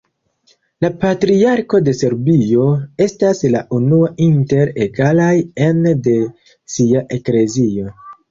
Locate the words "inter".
4.27-4.73